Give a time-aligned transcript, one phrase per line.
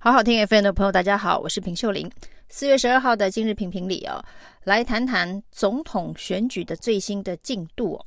[0.00, 2.08] 好好听 FM 的朋友，大家好，我是平秀玲。
[2.48, 4.24] 四月十二号的今日评评里哦，
[4.62, 8.06] 来谈谈总统选举的最新的进度哦。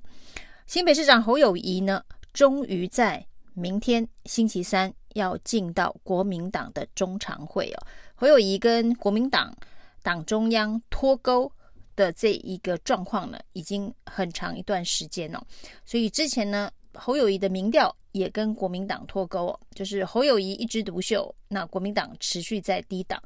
[0.65, 2.01] 新北市长侯友谊呢，
[2.31, 3.23] 终于在
[3.53, 7.87] 明天星期三要进到国民党的中常会哦。
[8.15, 9.53] 侯友谊跟国民党
[10.01, 11.51] 党中央脱钩
[11.97, 15.45] 的这一个状况呢，已经很长一段时间了。
[15.85, 17.95] 所以之前呢，侯友宜的民调。
[18.13, 23.23] 也跟国民党脱钩，就是侯友宜一枝独秀，那国民党持续在低档。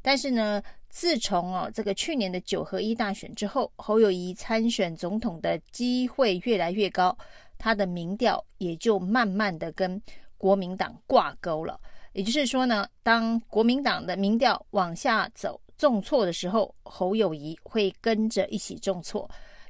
[0.00, 7.18] 但是呢，自从哦这个去年的九合一大选之后，侯友谊参选总统的机会越来越高，
[7.58, 10.00] 他的民调也就慢慢的跟
[10.36, 11.76] 国民党挂钩了。
[12.12, 19.28] 也就是说呢，当国民党的民调往下走重挫的时候，侯友谊会跟着一起重挫。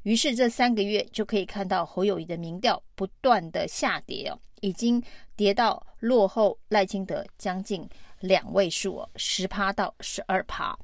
[0.08, 4.38] 于是这三个月就可以看到侯友宜的民调不断的下跌哦。
[4.62, 5.02] 已经
[5.36, 7.86] 跌到落后赖清德将近
[8.20, 10.76] 两位数哦，十趴到十二趴。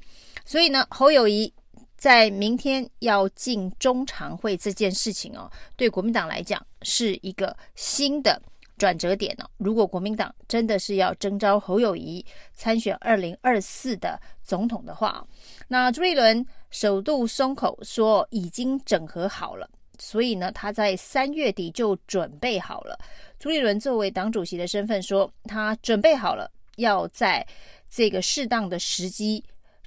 [0.45, 1.51] 所以呢，侯友宜
[1.97, 8.41] 在明天要进中常会这件事情哦，对国民党来讲是一个新的
[8.77, 9.51] 转折点哦。
[9.57, 15.27] 如果国民党真的是要征召侯友宜参选二零二四的总统的话，
[15.67, 19.71] 那朱立伦首度松口说已经整合好了。
[19.97, 22.99] 所以呢，他在三月底就准备好了。
[23.39, 27.47] 朱立伦作为党主席的身份说，他准备好了，要在
[27.89, 29.43] 这个适当的时机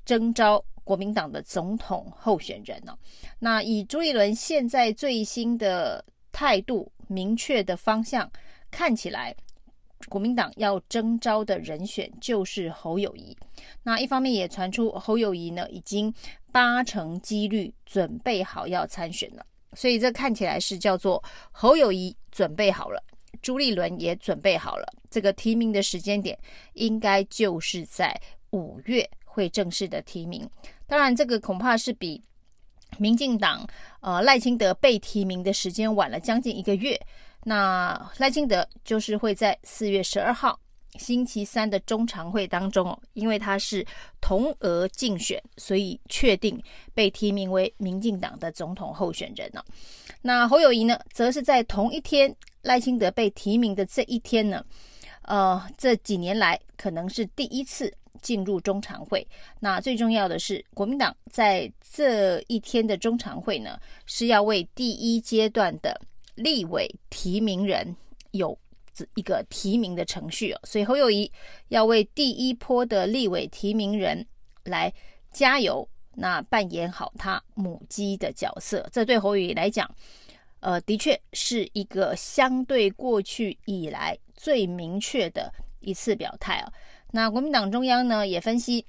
[0.06, 2.98] 征召国民党的总统候选人呢。
[3.38, 8.32] 那以朱立伦现在最新的态度、明确的方向，
[8.72, 9.36] 看起来
[10.08, 13.36] 国民党要征召的人选就是侯友宜。
[13.84, 16.14] 那一方面也传出侯友宜呢，已经
[16.52, 19.46] 八成几率准备好要参选了。
[19.74, 23.04] 所以这看起来是叫做侯友宜准备好了，
[23.42, 24.86] 朱立伦也准备好了。
[25.10, 26.38] 这个提名的时间点
[26.74, 28.20] 应该就是在
[28.52, 30.50] 五月会正式的提名。
[30.86, 32.22] 当然，这个恐怕是比
[32.98, 33.68] 民进党
[34.00, 37.00] 呃赖清德被提名的时间晚了将近一个月。
[37.50, 40.60] 那赖清德就是会在四月十二号。
[40.98, 43.86] 星期三的中常会当中哦，因为他是
[44.20, 46.62] 同额竞选，所以确定
[46.94, 49.64] 被提名为民进党的总统候选人呢。
[50.22, 54.62] 那侯友谊呢，则是在同一天赖清德被提名的这一天呢，
[55.22, 59.26] 呃，这几年来可能是第一次进入中常会。
[59.60, 66.02] 那最重要的是，国民党在这一天的中常会呢，是要为第一阶段的
[66.38, 67.94] 立委提名人
[68.32, 68.58] 有。
[69.14, 71.32] 一个提名的程序哦，所以侯友谊
[71.68, 74.26] 要为第一波的立委提名人
[74.64, 74.92] 来
[75.32, 78.90] 加油，那扮演好他母鸡的角色。
[78.92, 79.88] 这对侯友谊来讲，
[80.62, 86.74] 呃，的确是一个相对过去以来最明确的一次表态啊。
[87.12, 88.84] 那国民党中央呢也分析，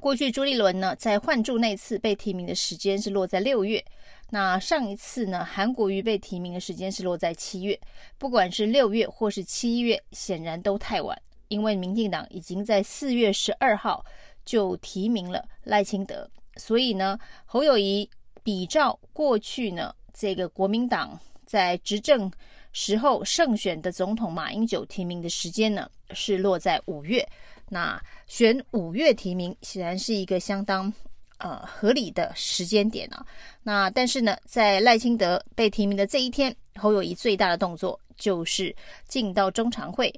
[0.00, 3.84] 过去朱立伦呢在换柱那次被提名的时间是落在六月。
[4.30, 7.78] 那上一次呢，韩国瑜被提名的时间是落在七月，
[8.18, 11.16] 不管是六月或是七月，显然都太晚，
[11.48, 14.04] 因为民进党已经在四月十二号
[14.44, 18.08] 就提名了赖清德，所以呢，侯友谊
[18.42, 22.30] 比照过去呢，这个国民党在执政
[22.72, 27.26] 时候胜选的总统马英九提名的时间呢，是落在五月，
[27.68, 30.92] 那选五月提名显然是一个相当。
[31.38, 33.26] 呃，合理的时间点啊，
[33.62, 38.74] 那但是呢，在赖清德被提名的这一天，侯友谊最大的动作就是
[39.06, 40.10] 进到中常会，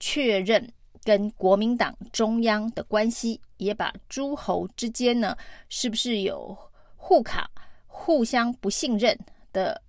[0.00, 0.68] 确认
[1.04, 5.36] 跟国民党中央的关系，也把诸侯之间呢，
[5.68, 6.56] 是不是有
[6.96, 7.48] 互卡、
[7.86, 9.16] 互相不信任
[9.52, 9.80] 的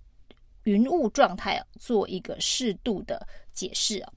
[0.62, 4.12] 云雾状态啊，做一个适度的解释啊。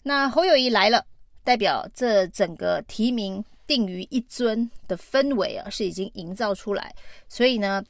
[0.00, 1.04] 那侯友谊来了，
[1.42, 3.44] 代表这整个提名。
[3.66, 6.94] 定于一尊的氛围啊，是已经营造出来。
[7.28, 7.84] 所以呢，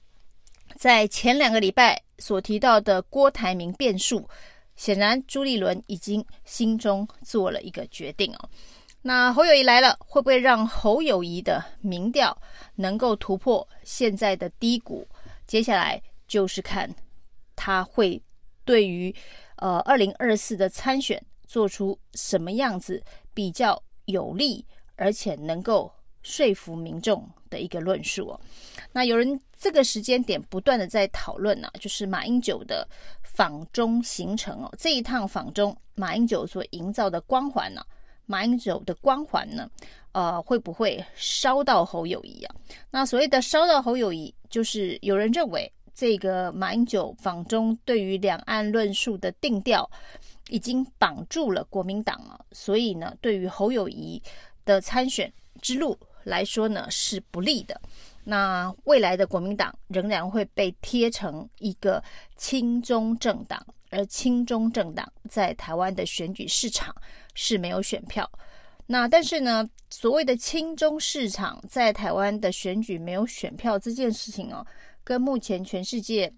[0.77, 4.29] 在前两个礼拜所提到的郭台铭变数，
[4.77, 8.49] 显然朱立伦已经心中做了一个决定哦。
[9.03, 12.37] 那侯友谊来了，会不会让侯友谊的民调
[12.75, 15.07] 能够突破现在的低谷？
[15.47, 16.91] 接下来就是看
[17.55, 18.21] 他会
[18.65, 19.15] 对于
[19.57, 23.03] 呃二零二四的参选做出什么样子
[23.35, 24.65] 比较有利。
[24.97, 25.93] 而且能够
[26.23, 28.41] 说服民众的一个论述哦。
[28.93, 32.87] 那有人这个时间点不断的在讨论呢，就是马英九的
[33.23, 34.73] 访中行程哦。
[34.79, 37.83] 这一趟访中，马英九所营造的光环呢，
[38.27, 39.69] 马英九的光环呢，
[40.13, 42.55] 呃，会不会烧到侯友宜啊？
[42.91, 49.91] 那所谓的烧到侯友宜，就是有人认为这个马英九访中对于两岸论述的定调
[50.49, 54.23] 已经绑住了国民党啊，所以呢，对于侯友宜。
[54.65, 57.81] 的参选之路来说呢，是不利的。
[58.25, 62.03] 那未来的国民党仍然会被贴成一个
[62.37, 66.95] 亲中政党，而亲中政党在台湾的选举市场
[67.35, 68.31] 是没有选票。
[68.87, 74.67] 那但是呢，所谓的亲中市场在台湾的选举没有选票这件事情哦，
[75.03, 76.33] 跟目前全世界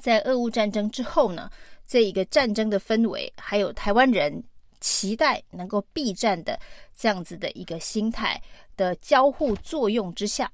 [0.00, 1.50] 在俄乌战争之后呢，
[1.86, 4.42] 这一个战争的氛围，还有台湾人
[4.80, 6.58] 期待能够避战的
[6.96, 8.40] 这样子的一个心态
[8.76, 10.50] 的交互作用之下。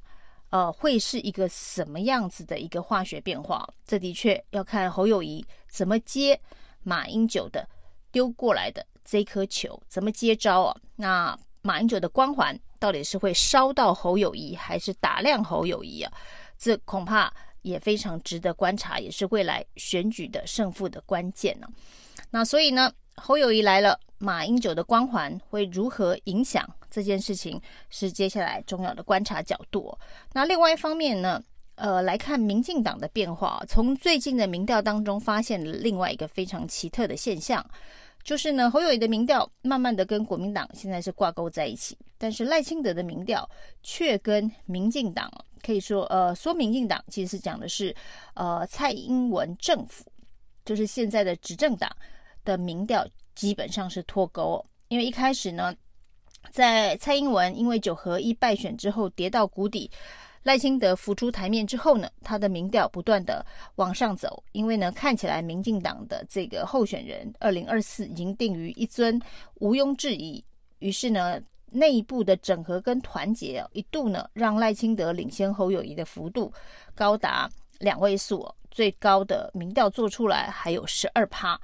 [0.51, 3.69] 呃，会是一个什么样子的一个化学变化？
[3.85, 6.41] 这的确要看侯友谊怎么接
[6.85, 7.69] 马英九的
[8.13, 10.77] 丢过来的这颗球，怎么接招啊？
[10.95, 16.13] 那马英九的光环到底是会烧到侯友谊，还是打亮侯友谊啊？
[16.57, 17.31] 这恐怕
[17.63, 21.67] 也非常值得观察，也是未来选举的胜负的关键呢、
[22.31, 26.69] 那所以呢，侯友谊来了，马英九的光环会如何影响？
[26.91, 27.61] 这件事情
[27.91, 29.97] 是接下来重要的观察角度。
[30.33, 31.43] 那另外一方面呢，
[31.75, 37.63] 呃，来看民进党的变化，从最近的民调当中发现了另外一个非常奇特的现象，
[38.25, 43.47] 就是呢，侯友宜的民调慢慢的跟国民党现在是挂钩在一起，但是赖清德的民调
[43.83, 45.31] 却跟民进党
[45.63, 47.95] 可以说，呃，说民进党其实是讲的是，
[48.33, 50.11] 呃，蔡英文政府，
[50.65, 51.95] 就是现在的执政党
[52.43, 55.73] 的民调基本上是脱钩，因为一开始呢。
[56.53, 59.91] 在蔡英文因为九合一败选之后跌到谷底，
[60.45, 63.45] 赖清德浮出台面之后呢，他的民调不断的
[63.75, 69.21] 往上走，因为呢看起来民进党的这个候选人二零二四已经定于一尊，
[69.57, 70.43] 毋庸置疑。
[70.79, 71.41] 于是呢
[71.73, 76.53] 内部的整合跟团结一度呢让赖清德领先侯友谊的幅度
[76.95, 77.51] 高达
[77.81, 81.61] 两位数，最高的民调做出来还有十二趴，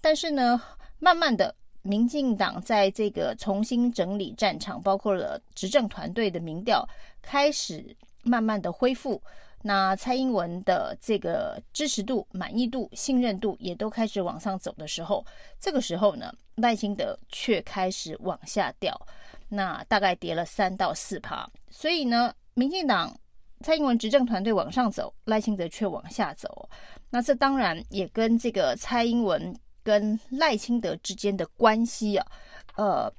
[0.00, 0.60] 但是呢
[0.98, 1.54] 慢慢的。
[1.88, 6.84] 民进党在这个重新整理战场，包括了执政团队的民调
[7.22, 9.22] 开始慢慢的恢复，
[9.62, 15.24] 那蔡英文的这个支持度、满意度、信任度也都开始往上走的时候，
[15.60, 19.00] 这个时候呢，赖清德却开始往下掉，
[19.48, 21.48] 那大概跌了三到四趴。
[21.70, 23.16] 所以呢，民进党
[23.60, 26.68] 蔡英文执政团队往上走，赖清德却往下走，
[27.10, 29.56] 那这当然也跟这个蔡英文。
[29.86, 32.26] 跟赖清德之间的关系啊，
[32.76, 33.12] 呃，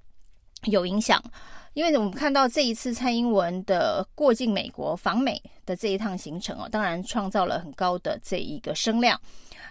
[0.66, 1.24] 有影响，
[1.72, 9.18] 因为我们看到这一次蔡英文的过境美国访美的这一趟行程哦，当然创造了很高的这一个声量，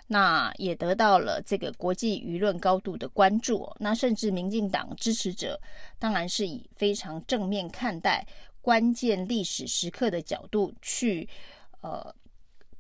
[0.07, 3.71] 那也得到了这个国际舆论高度的关注。
[3.79, 5.61] 那甚至民进党支持者
[5.99, 8.27] 当然是以非常正面看待
[8.63, 11.29] 关键历史时刻的角度去
[11.83, 12.15] 呃。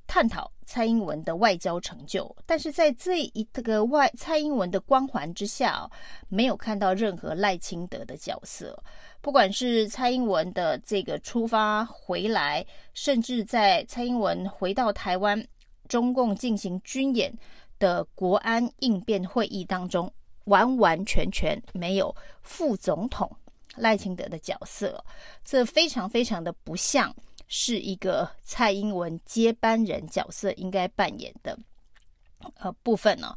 [0.06, 5.88] 探讨蔡英文的外交成就，但是在这一这个外蔡英文的光环之下，
[6.28, 8.82] 没有看到任何赖清德的角色。
[9.20, 12.64] 不管是蔡英文的这个出发回来，
[12.94, 15.44] 甚至在蔡英文回到台湾，
[15.88, 17.36] 中共进行军演
[17.78, 20.12] 的国安应变会议当中，
[20.44, 23.28] 完完全全没有副总统
[23.74, 25.04] 赖清德的角色，
[25.44, 27.14] 这非常非常的不像。
[27.48, 31.56] 是一个蔡英文接班人角色应该扮演的
[32.58, 33.36] 呃部分呢，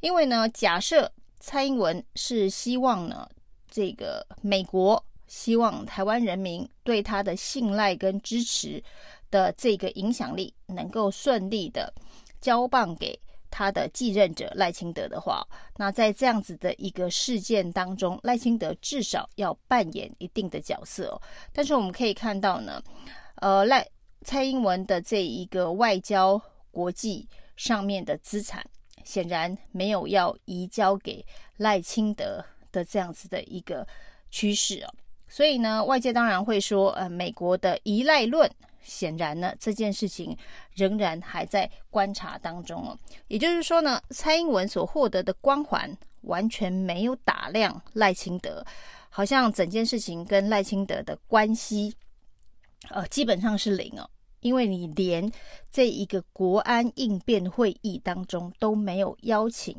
[0.00, 3.28] 因为呢，假设蔡英文是希望呢，
[3.70, 8.82] 这个美国希望台湾人民对他的信赖跟支持
[9.30, 11.92] 的这个影响力能够顺利的
[12.40, 13.18] 交棒给
[13.50, 21.20] 他的继任者赖清德的话，那在这样子的一个事件当中，赖清德至少要扮演一定的角色哦。
[21.52, 22.82] 但是我们可以看到呢。
[23.42, 23.84] 呃，赖
[24.24, 28.64] 蔡英文的这一个外交国际上面的资产，
[29.02, 33.84] 显然没有要移交给赖清德的这样子的一个
[34.30, 34.94] 趋势哦。
[35.26, 38.48] 所以呢，外界当然会说，呃，美国的依赖论，
[38.80, 40.36] 显然呢，这件事情
[40.76, 42.96] 仍然还在观察当中哦。
[43.26, 48.64] 也就是说呢，蔡英文所获得的光环完全没有打亮赖清德，
[49.10, 51.92] 好像整件事情跟赖清德的关系。
[52.90, 54.08] 呃，基本上是零哦，
[54.40, 55.30] 因为你连
[55.70, 59.76] 这一个国安应变会议当中都没有邀请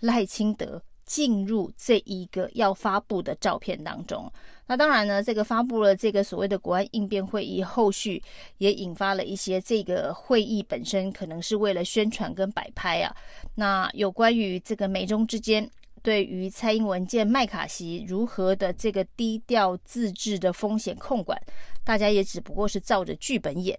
[0.00, 4.32] 赖清德进入这一个要发布的照片当中。
[4.66, 8.22] 那当然呢，这个发布了这个所谓的国安应变会议，后续
[8.58, 13.14] 也引发了一些这个会议本身可能是为了宣传跟摆拍啊。
[13.56, 15.68] 那有关于这个美中之间。
[16.04, 21.40] 对于蔡英文见麦卡锡如何的这个低调自治的风险控管，
[21.82, 23.76] 大家也只不过是照着剧本演。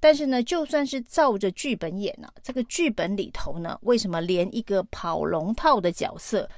[0.00, 6.48] 但是呢，就算是照着剧本演呢、啊，这个剧本里头呢，为什么连一个跑龙套的角色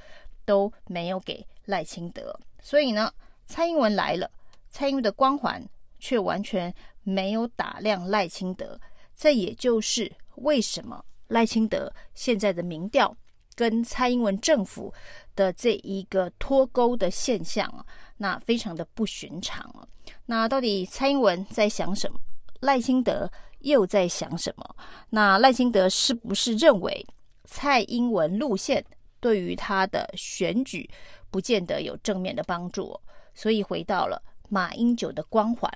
[0.45, 2.33] 都没有给赖清德？
[2.61, 3.11] 所以呢，
[3.45, 4.31] 蔡英文来了，
[4.69, 5.61] 蔡英文的光环
[5.99, 6.73] 却完全
[7.03, 8.79] 没有打亮赖清德。
[9.17, 13.13] 这也就是为什么赖清德现在的民调
[13.59, 14.93] 跟蔡英文政府
[15.35, 17.85] 的这一个脱钩的现象啊，
[18.15, 19.85] 那非常的不寻常啊。
[20.27, 22.17] 那到底蔡英文在想什么？
[22.61, 24.75] 赖清德又在想什么？
[25.09, 27.05] 那赖清德是不是认为
[27.43, 28.81] 蔡英文路线
[29.19, 30.89] 对于他的选举
[31.29, 32.97] 不见得有正面的帮助？
[33.33, 35.69] 所以回到了马英九的光环，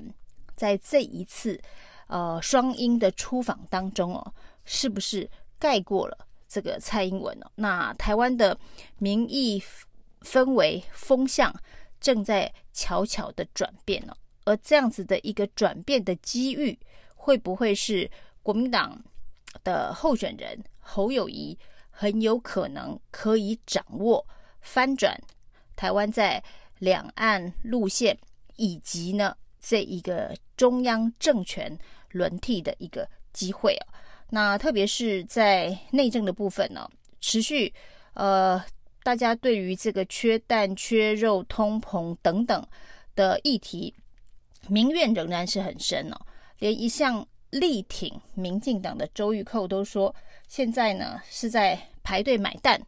[0.55, 1.59] 在这一次。
[2.07, 4.33] 呃，双英的出访当中哦，
[4.65, 6.15] 是不是盖过了
[6.53, 7.51] 这个蔡英文哦？
[7.55, 8.55] 那台湾的
[8.99, 9.59] 民意
[10.21, 11.51] 氛围风向
[11.99, 16.77] 正在悄悄的转变哦，而这样子的一个转变的机遇，
[17.15, 18.07] 会不会是
[18.43, 19.03] 国民党
[19.63, 21.57] 的候选人侯友谊
[21.89, 24.23] 很有可能可以掌握
[24.61, 25.19] 翻转
[25.75, 26.43] 台湾在
[26.77, 28.15] 两岸路线
[28.57, 31.75] 以及呢这一个中央政权？
[32.13, 33.85] 轮替的一个机会哦，
[34.35, 36.89] 那特别是在内政的部分呢，
[37.21, 37.71] 持续
[38.15, 38.59] 呃，
[39.03, 42.67] 大家对于这个缺蛋、缺肉、通膨等等
[43.13, 43.93] 的议题，
[44.67, 46.19] 民怨仍然是很深哦。
[46.57, 50.13] 连一向力挺民进党的周玉蔻都说，
[50.47, 52.81] 现在呢是在排队买蛋，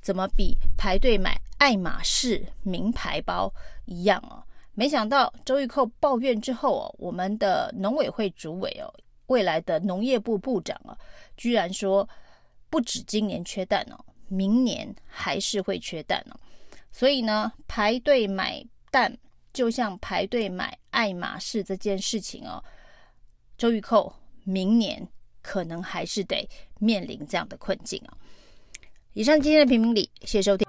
[0.00, 3.52] 怎么比排队买爱马仕名牌包
[3.86, 4.40] 一样哦？
[4.74, 8.86] 没想到周玉蔻抱怨之后哦，我们的农委会主委哦，
[9.26, 10.96] 未来的农业部部长啊，
[11.36, 12.08] 居然说
[12.70, 16.38] 不止今年缺蛋哦，明年还是会缺蛋哦。
[16.92, 19.16] 所以呢，排队买蛋
[19.52, 22.62] 就像排队买爱马仕这件事情哦，
[23.58, 24.12] 周玉蔻
[24.44, 25.06] 明年
[25.42, 28.16] 可能还是得面临这样的困境啊。
[29.12, 30.65] 以上今天的评评理，谢谢收听。